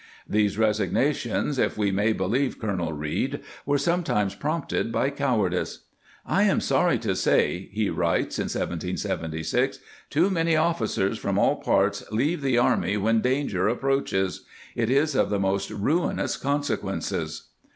^ 0.01 0.03
These 0.27 0.57
resignations, 0.57 1.59
if 1.59 1.77
we 1.77 1.91
may 1.91 2.11
believe 2.11 2.57
Colonel 2.57 2.91
Reed, 2.91 3.39
were 3.67 3.77
sometimes 3.77 4.33
prompted 4.33 4.91
by 4.91 5.11
cowardice." 5.11 5.81
I 6.25 6.41
am 6.45 6.59
sorry 6.59 6.97
to 6.97 7.15
say," 7.15 7.69
he 7.71 7.87
writes 7.91 8.39
in 8.39 8.45
1776," 8.45 9.77
too 10.09 10.31
many 10.31 10.55
officers 10.55 11.19
from 11.19 11.37
all 11.37 11.57
parts 11.57 12.03
leave 12.11 12.41
the 12.41 12.57
army 12.57 12.97
when 12.97 13.21
danger 13.21 13.67
approaches. 13.67 14.43
It 14.75 14.89
is 14.89 15.13
of 15.13 15.29
the 15.29 15.39
most 15.39 15.69
ruinous 15.69 16.35
consequences." 16.35 17.49